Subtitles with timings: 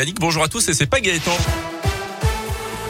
[0.00, 1.36] Yannick, bonjour à tous et c'est pas Gaëtan.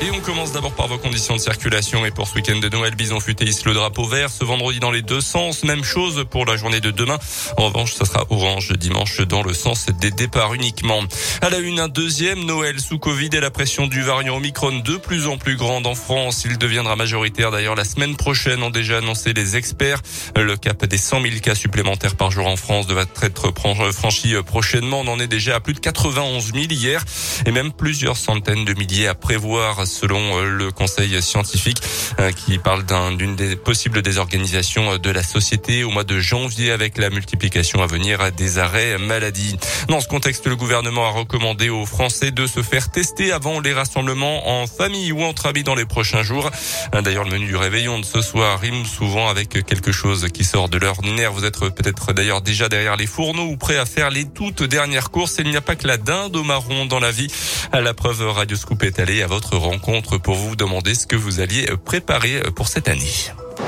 [0.00, 2.06] Et on commence d'abord par vos conditions de circulation.
[2.06, 4.92] Et pour ce week-end de Noël, Bison Futé hisse le drapeau vert ce vendredi dans
[4.92, 5.64] les deux sens.
[5.64, 7.18] Même chose pour la journée de demain.
[7.56, 11.00] En revanche, ça sera orange dimanche dans le sens des départs uniquement.
[11.42, 14.96] À la une, un deuxième Noël sous Covid et la pression du variant Omicron de
[14.98, 16.44] plus en plus grande en France.
[16.44, 20.00] Il deviendra majoritaire d'ailleurs la semaine prochaine, ont déjà annoncé les experts.
[20.36, 23.52] Le cap des 100 000 cas supplémentaires par jour en France devrait être
[23.92, 25.00] franchi prochainement.
[25.00, 27.04] On en est déjà à plus de 91 000 hier
[27.46, 31.82] et même plusieurs centaines de milliers à prévoir selon euh, le conseil scientifique
[32.20, 32.84] euh, qui parle
[33.16, 37.82] d'une des possibles désorganisations euh, de la société au mois de janvier avec la multiplication
[37.82, 39.56] à venir des arrêts maladie.
[39.88, 43.72] Dans ce contexte, le gouvernement a recommandé aux Français de se faire tester avant les
[43.72, 46.50] rassemblements en famille ou entre amis dans les prochains jours.
[46.92, 50.68] D'ailleurs, le menu du réveillon de ce soir rime souvent avec quelque chose qui sort
[50.68, 51.32] de l'ordinaire.
[51.32, 55.10] Vous êtes peut-être d'ailleurs déjà derrière les fourneaux ou prêt à faire les toutes dernières
[55.10, 55.36] courses.
[55.38, 57.28] Il n'y a pas que la dinde au marron dans la vie.
[57.72, 59.77] La preuve Radio Scoop est allée à votre rang
[60.22, 63.12] pour vous demander ce que vous alliez préparer pour cette année.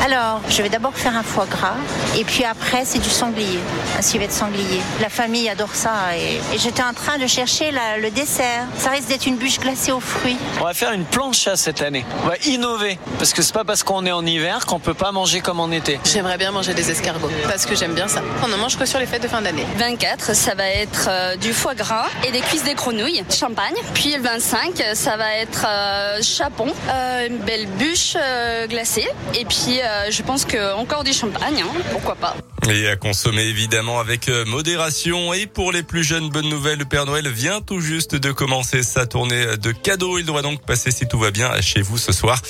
[0.03, 1.75] Alors, je vais d'abord faire un foie gras
[2.17, 3.59] et puis après, c'est du sanglier,
[3.99, 4.81] un civet de sanglier.
[5.01, 8.65] La famille adore ça et, j'étais en train de chercher le dessert.
[8.79, 10.39] Ça risque d'être une bûche glacée aux fruits.
[10.61, 12.05] On va faire une plancha cette année.
[12.25, 15.13] On va innover parce que c'est pas parce qu'on est en hiver qu'on peut pas
[15.13, 16.01] manger comme en été.
[16.05, 18.23] J'aimerais bien manger des escargots parce que j'aime bien ça.
[18.43, 19.67] On ne mange que sur les fêtes de fin d'année.
[19.77, 23.75] 24, ça va être euh, du foie gras et des cuisses des grenouilles, champagne.
[23.93, 28.17] Puis le 25, ça va être euh, chapon, euh, une belle bûche
[28.69, 32.35] glacée et puis euh, je pense que encore du champagne, hein, pourquoi pas.
[32.69, 35.33] Et à consommer évidemment avec euh, modération.
[35.33, 38.83] Et pour les plus jeunes, bonne nouvelle, le Père Noël vient tout juste de commencer
[38.83, 40.19] sa tournée de cadeaux.
[40.19, 42.41] Il doit donc passer, si tout va bien, chez vous ce soir.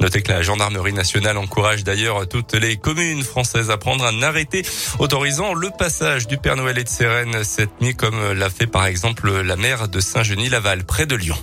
[0.00, 4.62] Notez que la gendarmerie nationale encourage d'ailleurs toutes les communes françaises à prendre un arrêté
[4.98, 7.06] autorisant le passage du Père Noël et de ses
[7.44, 11.36] cette nuit, comme l'a fait par exemple la maire de Saint-Genis-Laval, près de Lyon.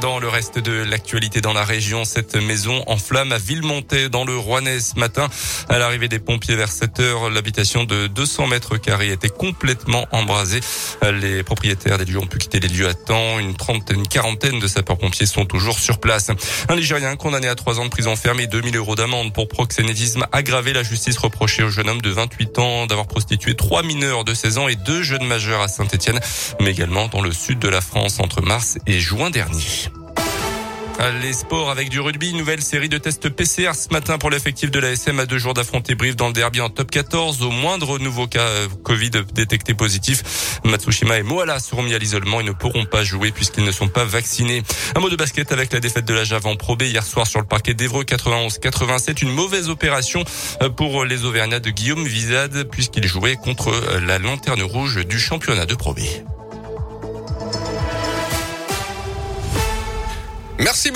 [0.00, 4.24] Dans le reste de l'actualité dans la région, cette maison en flamme à Villemontais dans
[4.24, 5.28] le Rouennais ce matin.
[5.68, 10.60] À l'arrivée des pompiers vers 7 heures, l'habitation de 200 mètres carrés était complètement embrasée.
[11.02, 13.38] Les propriétaires des lieux ont pu quitter les lieux à temps.
[13.38, 16.30] Une trentaine, une quarantaine de sapeurs-pompiers sont toujours sur place.
[16.68, 20.26] Un Ligérien condamné à trois ans de prison ferme et 2000 euros d'amende pour proxénétisme
[20.32, 20.72] aggravé.
[20.72, 24.58] La justice reprochait au jeune homme de 28 ans d'avoir prostitué trois mineurs de 16
[24.58, 26.20] ans et deux jeunes majeurs à Saint-Etienne,
[26.60, 29.73] mais également dans le sud de la France entre mars et juin dernier.
[31.00, 34.78] Les sports avec du rugby, nouvelle série de tests PCR ce matin pour l'effectif de
[34.78, 37.42] la SM à deux jours d'affronter Brive dans le derby en top 14.
[37.42, 42.40] Au moindre nouveau cas euh, Covid détecté positif, Matsushima et Moala seront mis à l'isolement
[42.40, 44.62] et ne pourront pas jouer puisqu'ils ne sont pas vaccinés.
[44.94, 47.40] Un mot de basket avec la défaite de la Java en Pro hier soir sur
[47.40, 49.22] le parquet d'Evreux 91-87.
[49.22, 50.24] Une mauvaise opération
[50.62, 55.18] euh, pour les Auvergnats de Guillaume Vizade puisqu'il jouait contre euh, la lanterne rouge du
[55.18, 55.94] championnat de Pro.
[60.58, 60.92] Merci